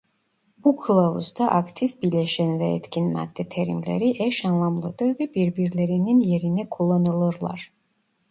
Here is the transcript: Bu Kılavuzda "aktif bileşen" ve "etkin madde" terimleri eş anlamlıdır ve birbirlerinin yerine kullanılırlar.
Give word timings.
Bu 0.63 0.75
Kılavuzda 0.77 1.51
"aktif 1.51 2.01
bileşen" 2.01 2.59
ve 2.59 2.69
"etkin 2.73 3.11
madde" 3.13 3.49
terimleri 3.49 4.23
eş 4.23 4.45
anlamlıdır 4.45 5.05
ve 5.19 5.33
birbirlerinin 5.33 6.19
yerine 6.19 6.69
kullanılırlar. 6.69 7.71